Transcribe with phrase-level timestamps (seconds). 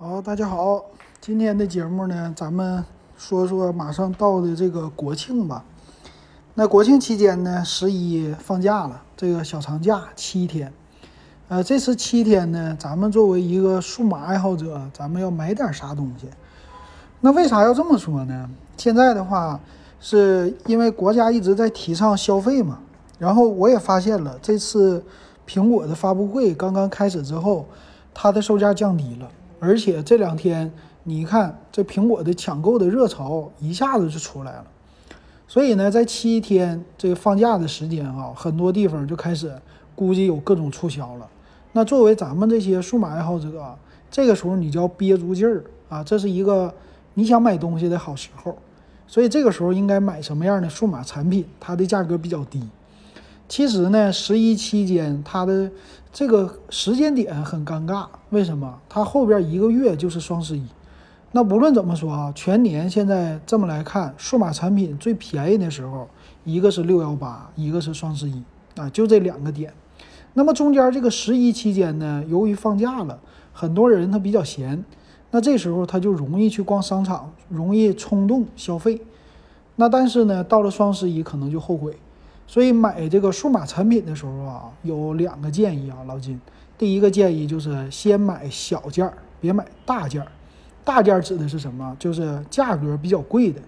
[0.00, 0.80] 好，大家好，
[1.20, 2.84] 今天的节目呢，咱们
[3.16, 5.64] 说说马上到的这个国庆吧。
[6.54, 10.72] 那国庆期间呢，十一放假了，这个小长假七天。
[11.48, 16.28] 呃，这次七天呢，咱们作为一个数码爱好者，咱们要买点啥东西？
[17.20, 18.48] 那为啥要这么说呢？
[18.76, 19.58] 现在的话，
[19.98, 22.78] 是因为国家一直在提倡消费嘛。
[23.18, 25.04] 然后我也发现了，这次
[25.44, 27.66] 苹果的发布会刚刚开始之后，
[28.14, 29.28] 它的售价降低了。
[29.60, 30.72] 而且这两天，
[31.04, 34.64] 你看这苹果的抢购的热潮一下子就出来了，
[35.46, 39.52] 所以呢，在七天这个放假的时间啊，很多地方就开始
[39.94, 41.28] 估计有各种促销了。
[41.72, 43.76] 那作为咱们这些数码爱好者，
[44.10, 46.72] 这个时候你就要憋足劲儿啊，这是一个
[47.14, 48.56] 你想买东西的好时候。
[49.06, 51.44] 所以这个时候应该买什么样的数码产品？
[51.58, 52.62] 它的价格比较低。
[53.48, 55.70] 其实呢，十一期间它的
[56.12, 58.78] 这个时间点很尴尬，为什么？
[58.88, 60.62] 它后边一个月就是双十一。
[61.32, 66.06] 那不论怎么说啊，全年现在这么来看，数码产品最便宜的时候，
[66.44, 68.42] 一个是六幺八，一个是双十一
[68.76, 69.72] 啊，就这两个点。
[70.34, 73.18] 那么中间这个十一期间呢，由于放假了，
[73.52, 74.84] 很多人他比较闲，
[75.30, 79.00] 那这时候他就容易去逛商场，容易冲动消费。
[79.76, 81.98] 那但是呢，到了双十一可能就后悔。
[82.48, 86.40] 所以买这个数码产品的时候啊，有两个建议啊，老金。
[86.78, 90.28] 第一个建议就是先买小件儿，别买大件儿。
[90.82, 91.94] 大件儿指的是什么？
[91.98, 93.60] 就是价格比较贵的，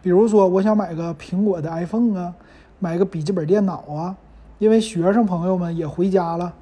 [0.00, 2.34] 比如说我想买个苹果的 iPhone 啊，
[2.78, 4.16] 买个笔记本电脑啊。
[4.58, 6.54] 因为学生朋友们也回家了，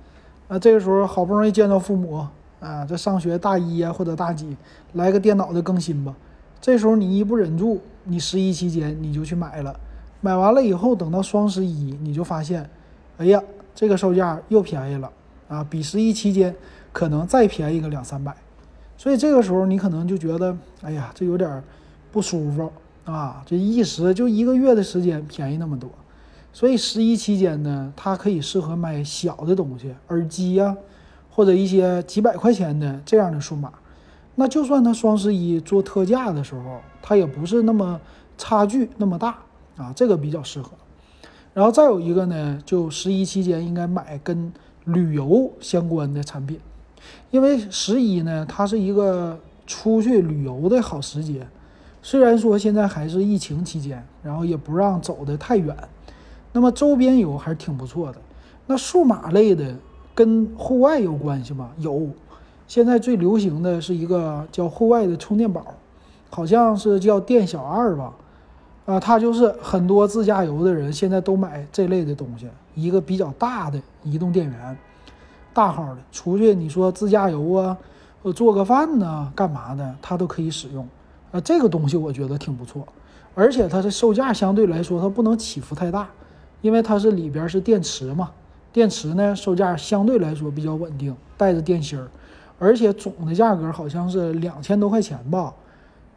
[0.48, 2.26] 啊，这个时候好不容易见到父母
[2.58, 4.56] 啊，这上学大一啊或者大几，
[4.94, 6.12] 来个电脑的更新吧。
[6.60, 9.78] 这时候你一不忍住，你十一期间你就去买了。
[10.20, 12.68] 买完了以后，等到双十一，你就发现，
[13.16, 13.42] 哎呀，
[13.74, 15.10] 这个售价又便宜了
[15.48, 15.66] 啊！
[15.68, 16.54] 比十一期间
[16.92, 18.36] 可能再便宜个两三百，
[18.96, 21.62] 所以这个时候你可能就觉得，哎呀，这有点
[22.12, 22.70] 不舒服
[23.04, 23.42] 啊！
[23.46, 25.91] 这一时就一个月的时间便宜那么多，
[26.52, 30.76] 所以十一期间呢，它可以适合买小的东西，耳机呀，
[31.31, 33.72] 或者一些几百块钱的这样的数码。
[34.34, 37.98] 那就算它双十一做特价的时候，它也不是那么
[38.37, 39.38] 差距那么大。
[39.80, 40.72] 啊，这个比较适合。
[41.54, 44.52] 然后再有一个呢，就十一期间应该买跟
[44.84, 46.60] 旅游相关的产品，
[47.30, 51.46] 因为十一呢，它是一个出去旅游的好时节。
[52.02, 55.76] 虽然说现在还是疫情期间，然后也不让走得太远，
[56.52, 58.19] 那么周边游还是挺不错的。
[58.66, 59.74] 那数码类的
[60.14, 61.70] 跟户外有关系吗？
[61.78, 62.08] 有，
[62.69, 65.74] 现在最流行的是一个叫户外的充电宝，
[66.30, 68.14] 好像是叫电小二吧。
[68.86, 74.76] 啊，它就是很多自驾游的人现在都买这类的东西，一个比较大的移动电源，
[75.52, 77.76] 大号的，出去你说自驾游啊，
[78.22, 80.86] 呃，做个饭呢，干嘛的，它都可以使用。
[81.30, 82.84] 啊，这个东西我觉得挺不错，
[83.36, 86.08] 而且它的售价相对来说它不能起伏太大，
[86.60, 88.32] 因为它是里边是电池嘛，
[88.72, 92.08] 电池呢售价相对来说比较稳定，带着电芯儿，
[92.58, 95.54] 而且总的价格好像是两千多块钱吧。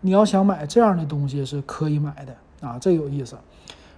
[0.01, 2.35] 你要想买这样的东西是可以买的。
[2.63, 3.35] 啊，这有意思。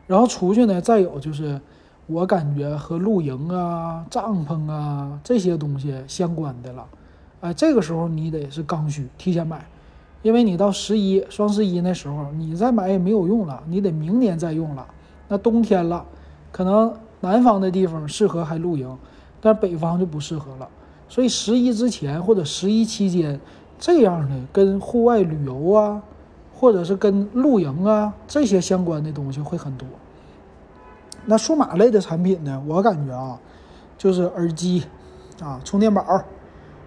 [0.07, 1.59] 然后出去呢，再有就是，
[2.07, 6.85] 我感觉和露营啊、帐篷啊这些东西相关的了。
[7.41, 9.65] 哎，这个时候你得是刚需，提前买，
[10.21, 14.85] 因为你到十一、双十一那时候你再买也没有用了，你得明年再用了。
[15.27, 16.05] 那冬天了，
[16.51, 18.97] 可能南方的地方适合还露营，
[19.41, 20.67] 但北方就不适合了。
[21.07, 23.39] 所以十一之前或者十一期间，
[23.79, 26.01] 这样的跟户外旅游啊。
[26.57, 29.85] 或者是跟露营啊这些相关的东西会很多。
[31.25, 32.63] 那数码类的产品呢？
[32.67, 33.37] 我感觉啊，
[33.97, 34.85] 就是耳机
[35.41, 36.03] 啊、充电宝。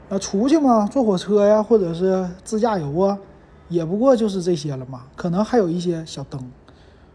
[0.09, 3.19] 那出去嘛，坐火车呀，或者是自驾游啊，
[3.69, 5.03] 也不过就是这些了嘛。
[5.15, 6.41] 可能还有一些小灯，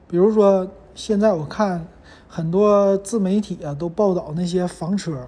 [0.07, 1.87] 比如说现在我看
[2.27, 5.25] 很多自媒体啊都报道那些房车，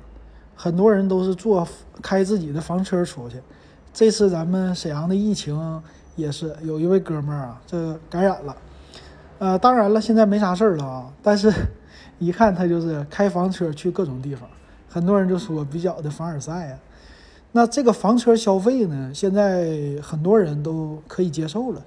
[0.55, 1.67] 很多人都是坐
[2.01, 3.41] 开自己的房车出去。
[3.93, 5.81] 这次咱们沈阳的疫情。
[6.15, 8.55] 也是有一位哥们儿啊，这感染了，
[9.37, 11.51] 呃，当然了，现在没啥事儿了啊，但是，
[12.19, 14.49] 一看他就是开房车去各种地方，
[14.87, 16.79] 很多人就说比较的凡尔赛啊。
[17.51, 21.81] 那这个房车消费呢，现在很多人都可以接受了，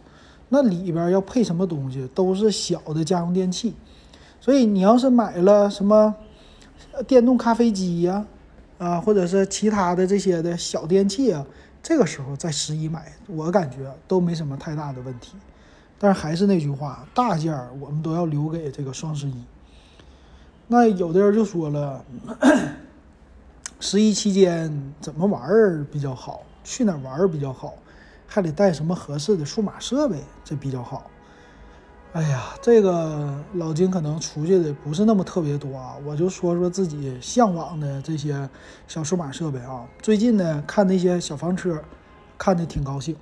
[0.51, 3.75] 那里边要配什么东西，都是小的家用电器，
[4.41, 6.15] 所以你要是买了什么
[7.07, 8.27] 电动咖啡机呀，
[8.77, 11.47] 啊，或者是其他的这些的小电器啊。
[11.83, 15.37] 这个时候在十一买，我感觉都没什么太大的问题。
[15.99, 19.45] 但是还是那句话，大件儿我们都要留给这个双十一。
[20.67, 22.05] 那有的人就说了，
[23.81, 26.43] 十一期间怎么玩儿比较好？
[26.63, 27.75] 去哪玩儿比较好，
[28.27, 31.11] 还得带什么合适的数码设备，这比较好。
[32.15, 38.49] 哎呀，这个老金可能出去的不是那么特别多啊，我就说说自己向往的这些
[38.87, 39.87] 小数码设备啊。
[40.01, 41.79] 最近呢，看那些小房车，
[42.39, 43.15] 看的挺高兴。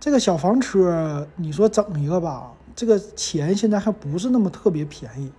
[0.00, 5.30] 这个小房车，你说整一个吧，这个钱现在还不是那么特别便宜。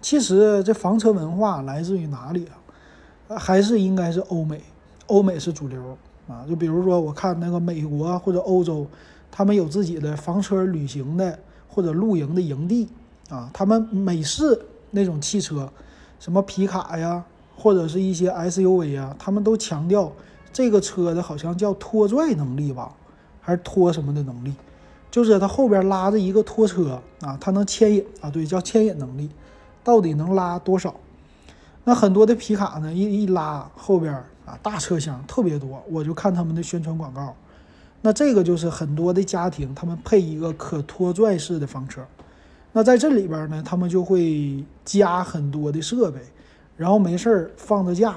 [0.00, 2.46] 其实这房车文化来自于哪里
[3.28, 3.36] 啊？
[3.36, 4.62] 还是应该是欧美，
[5.08, 6.46] 欧美是主流啊。
[6.48, 8.86] 就比如说，我看那个美国或者欧洲，
[9.30, 11.38] 他们有自己的房车旅行的。
[11.68, 12.88] 或者露营的营地
[13.28, 15.70] 啊，他们美式那种汽车，
[16.18, 17.24] 什么皮卡呀，
[17.56, 20.12] 或者是一些 SUV 啊，他们都强调
[20.52, 22.92] 这个车的好像叫拖拽能力吧，
[23.40, 24.54] 还是拖什么的能力，
[25.10, 29.28] 就是它后边拉着一个拖车啊，它能牵引啊，对，叫牵引能力，
[29.82, 30.94] 到底能拉多少？
[31.84, 34.12] 那很多的皮卡呢，一一拉后边
[34.44, 37.34] 啊，大车厢特别多，我就看他们的宣传广告。
[38.02, 42.02] 那这个就是很多的家庭，他们配一个可拖拽式的房车。
[42.72, 46.20] 那在这里边呢，他们就会加很多的设备，
[46.76, 48.14] 然后没事儿放着假，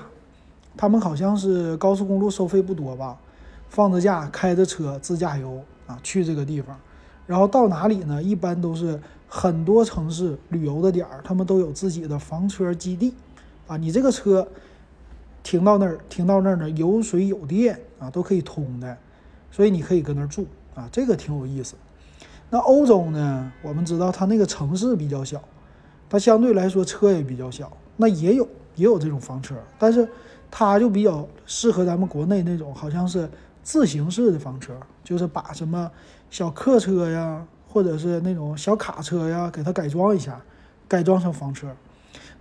[0.76, 3.18] 他们好像是高速公路收费不多吧，
[3.70, 6.78] 放着假开着车自驾游啊去这个地方，
[7.26, 8.22] 然后到哪里呢？
[8.22, 13.14] 一般都是很多城市旅游的点儿，他们都有自己的房车基地
[13.66, 13.78] 啊。
[13.78, 14.46] 你这个车
[15.42, 18.98] 停到那儿，停到那儿呢，有水有电啊，都可以通的。
[19.51, 21.75] 所以你可以搁那儿住啊，这个挺有意思。
[22.50, 23.51] 那欧洲呢？
[23.62, 25.40] 我们知道它那个城市比较小，
[26.10, 27.72] 它相对来说车也比较小。
[27.98, 30.07] 那也有也有这种房车，但是
[30.50, 33.30] 它就比较适合咱们国内那种，好像是
[33.62, 34.74] 自行式的房车，
[35.04, 35.92] 就是把什么
[36.31, 40.42] 小客车呀，或者是那种小卡车呀，给它改装一下，
[40.88, 41.68] 改装成房车。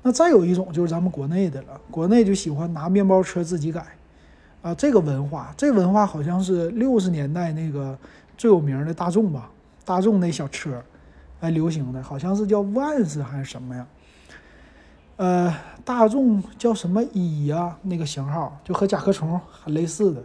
[0.00, 3.97] 那再有一种就是咱们国内的了，国内就喜欢拿面包车自己改。
[4.60, 7.96] 啊，这个文化，这文化好像是六十年代那个
[8.36, 9.48] 最有名的大众吧，
[9.84, 10.82] 大众那小车，
[11.40, 13.86] 哎，流行的，好像是叫万斯还是什么呀？
[15.16, 17.76] 呃，大众叫什么一呀？
[17.82, 20.20] 那个型号就和甲壳虫很类似的，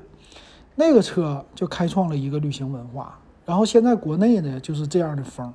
[0.75, 3.17] 那个车就开创了一个旅行文化。
[3.45, 5.53] 然后现在国内呢就是这样的风，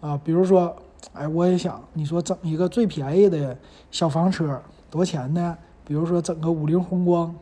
[0.00, 0.74] 啊，比如说，
[1.12, 3.56] 哎，我也想，你说整一个最便宜的
[3.92, 4.60] 小房车
[4.90, 5.56] 多钱呢？
[5.84, 7.32] 比如说整个五菱宏光。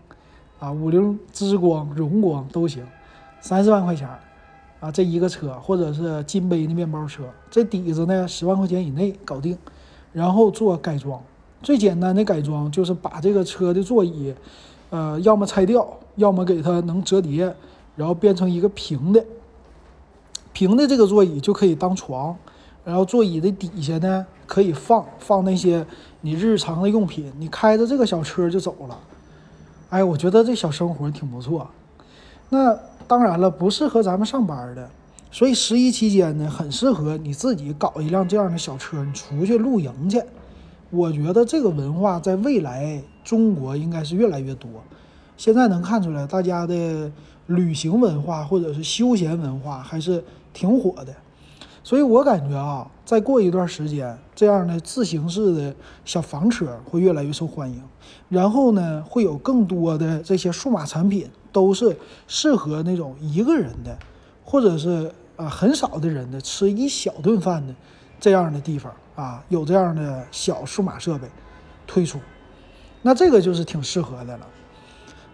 [0.61, 2.85] 啊，五菱之光、荣光都行，
[3.41, 4.07] 三十万块钱
[4.79, 9.57] 啊，这一个车，或者是金杯的面包车，这底子呢十万块钱以内搞定，
[10.13, 11.19] 然后做改装。
[11.63, 14.35] 最简单的改装就是把这个车的座椅，
[14.91, 17.55] 呃，要么拆掉，要么给它能折叠，
[17.97, 19.25] 然后变成一个平的，
[20.53, 22.37] 平的这个座椅就可以当床，
[22.85, 25.87] 然后座椅的底下呢可以放放那些
[26.21, 28.99] 你日常的用品，你开着这个小车就走了。
[29.91, 31.69] 哎，我觉得这小生活挺不错。
[32.49, 32.79] 那
[33.09, 34.89] 当然了，不适合咱们上班的，
[35.33, 40.23] 所以十一期间呢，很适合你自己搞一辆这样的小车，你出去露营去。
[40.91, 44.71] 我觉得这个文化在未来中国应该是越来越多。
[45.37, 47.11] 现在能看出来，大家的
[47.47, 50.23] 旅行文化或者是休闲文化还是
[50.53, 51.13] 挺火的。
[51.83, 55.75] 所以我感觉啊，再过一段时间，这样的自行式的
[56.05, 57.83] 小房车会越来越受欢迎。
[58.29, 61.97] 然后呢，会有更多的这些数码产品，都是
[62.27, 63.99] 适合那种一个人的，
[64.45, 67.75] 或者是啊很少的人的吃一小顿饭的
[68.21, 71.27] 这样的地方啊，有这样的小数码设备
[71.87, 72.21] 推出，
[73.03, 74.47] 那这个就是挺适合的了。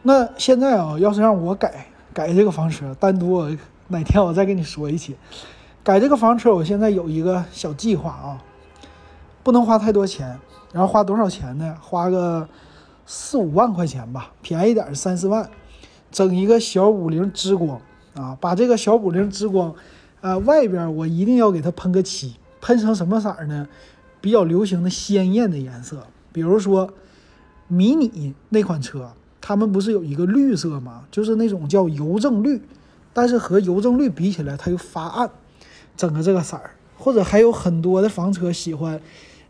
[0.02, 3.50] 那现在啊，要是让我改改这个房车，单独我
[3.88, 5.16] 哪天我再跟你说一起。
[5.86, 8.42] 改这个房车，我现在有一个小计划啊，
[9.44, 10.36] 不能花太多钱，
[10.72, 11.76] 然后花多少钱呢？
[11.80, 12.48] 花个
[13.06, 15.48] 四五万块钱吧，便宜点三四万，
[16.10, 17.80] 整一个小五菱之光
[18.16, 19.72] 啊，把这个小五菱之光，
[20.22, 23.68] 呃，外边我一定要给它喷个漆，喷成什么色呢？
[24.20, 26.92] 比较流行的鲜艳的颜色，比如说
[27.68, 31.04] 迷你那款车，他们不是有一个绿色吗？
[31.12, 32.60] 就是那种叫邮政绿，
[33.12, 35.30] 但是和邮政绿比起来，它又发暗。
[35.96, 39.00] 整个这个色儿，或者还有很多的房车喜欢，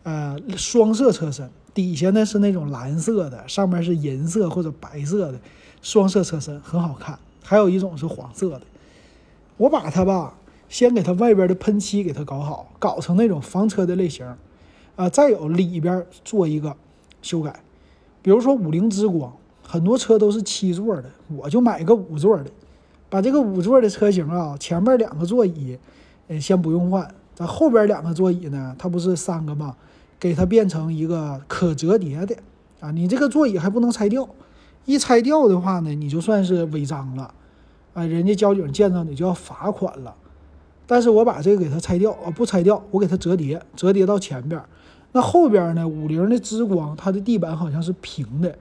[0.05, 5.39] 呃，双色车身，底下呢是那种蓝色的，上面是银色或者白色的，
[5.83, 7.19] 双色车身很好看。
[7.43, 8.63] 还有一种是黄色的，
[9.57, 10.35] 我把它吧，
[10.69, 14.27] 先给它外边的喷漆给它搞好，搞成那种房车的类型，
[14.97, 16.77] 啊，再有里边做一个
[17.23, 17.61] 修改，
[18.23, 22.47] 比如说五菱之光，很多车都是七座的，我就买个五座的，
[23.09, 25.79] 把这个五座的车型啊，前面两个座椅。
[26.29, 29.77] 呃，先不用换，咱后边两个座椅呢，它不是三个吗？
[30.19, 32.35] 给它变成一个可折叠的
[32.81, 32.91] 啊！
[32.91, 34.29] 你这个座椅还不能拆掉，
[34.87, 37.33] 一拆掉的话呢，你就算是违章了，
[37.93, 40.15] 啊，人家交警见到你就要罚款了。
[40.87, 44.61] 但是我把这个给它拆掉啊，不拆掉，我给它折叠，折叠到前边。
[45.13, 45.87] 那后边呢？
[45.87, 48.57] 五菱的之光，它的地板好像是平的，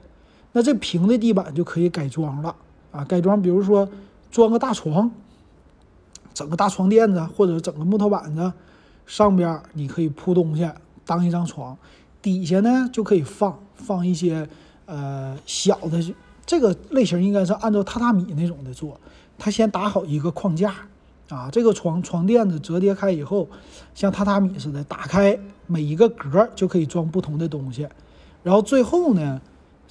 [0.53, 2.55] 那这平的地板就可以改装了
[2.91, 3.03] 啊！
[3.03, 3.87] 改装，比如说
[4.31, 5.11] 装个大床，
[6.35, 8.53] 整个大床垫子，或者整个木头板子，
[9.07, 10.69] 上边你可以铺东西
[11.03, 11.75] 当一张床，
[12.21, 14.47] 底下呢就可以放放一些
[14.85, 16.13] 呃小的，
[16.45, 18.99] 这个类型应该是按照榻榻米那种的做，
[19.39, 20.75] 它先打好一个框架。
[21.27, 23.49] 啊，这个床床垫子折叠开以后，
[23.95, 27.87] 像榻榻米似的，打开每一个格就可以装不同的东西。
[28.43, 29.41] 然后最后呢，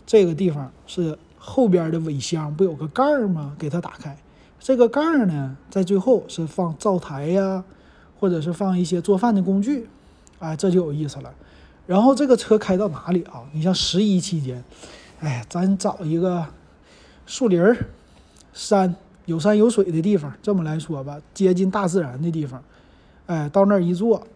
[0.06, 3.52] 这个地方是后边的尾箱，不有个盖儿吗？
[3.58, 4.16] 给它打开，
[4.64, 7.62] 这个盖儿呢，在最后是放灶台呀，
[8.18, 9.86] 或者是放一些做饭的工具。
[10.38, 11.30] 哎，这就有意思了。
[11.86, 13.42] 然后这个车开到哪里啊？
[13.52, 14.64] 你像十一期间，
[15.20, 16.46] 哎，咱找一个
[17.26, 17.76] 树林儿、
[18.54, 18.96] 山。
[19.26, 22.62] 有山有水的地方，这么来说吧，接近大自然的地方，
[23.26, 24.26] 哎，到那儿一坐，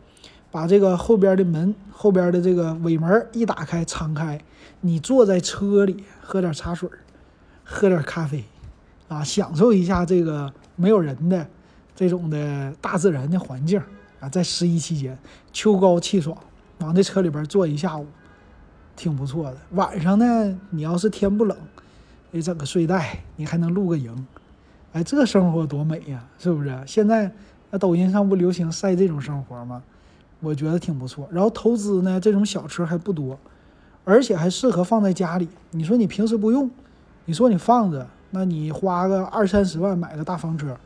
[0.50, 4.38] 把这个后边的门、后边的这个尾门一打开、敞开，
[4.82, 6.87] 你坐在车里喝点茶水，
[7.64, 8.44] 喝点咖啡，
[9.08, 11.46] 啊，享受一下这个没有人的
[11.94, 13.80] 这种的大自然的环境
[14.20, 15.18] 啊，在十一期间，
[15.52, 16.36] 秋高气爽，
[16.78, 18.06] 往这车里边坐一下午，
[18.94, 19.56] 挺不错的。
[19.70, 21.56] 晚上呢，你要是天不冷，
[22.30, 24.26] 你整个睡袋，你还能露个营。
[24.92, 26.78] 哎，这生活多美呀，是不是？
[26.86, 27.30] 现在
[27.70, 29.82] 那抖音上不流行晒这种生活吗？
[30.40, 31.28] 我觉得挺不错。
[31.32, 33.38] 然后投资呢，这种小车还不多，
[34.04, 35.48] 而且还适合放在家里。
[35.72, 36.70] 你说你平时不用，
[37.24, 40.76] 你说你放着，那你花个二三十万买个大房车，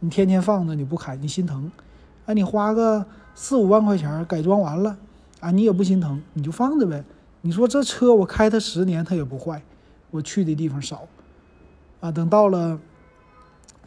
[0.00, 1.70] 你天天放着你不开，你心疼。
[2.26, 4.96] 哎，你花个四五万块钱改装完了，
[5.40, 7.04] 啊，你也不心疼，你就放着呗。
[7.42, 9.62] 你说这车我开它十年它也不坏，
[10.10, 11.06] 我去的地方少，
[12.00, 12.78] 啊，等到了。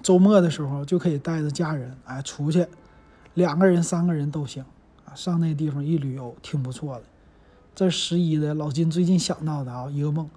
[0.03, 2.67] 周末的时候就可以带着家人哎出去，
[3.33, 4.63] 两个人、三个人都行
[5.03, 7.03] 啊，上那地方一旅游挺不错的。
[7.73, 10.29] 这十一的老金最近想到的啊一个梦，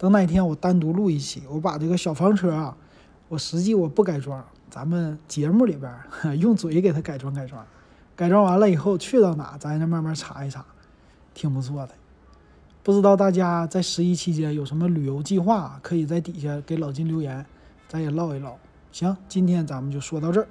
[0.00, 2.74] 等哪天我单独录一期，我把这个小房车啊，
[3.28, 5.94] 我实际我不改装，咱们节目里边
[6.40, 7.62] 用嘴给它改装改装，
[8.16, 10.64] 改装完了以后去到哪咱再慢慢查一查，
[11.34, 11.92] 挺不错的。
[12.82, 17.44] 不知道大家在十一期间有什么旅游计划，可以在底下给老金留言，
[17.86, 18.56] 咱也唠一唠。
[18.90, 20.48] 行，今天咱们就说到这儿。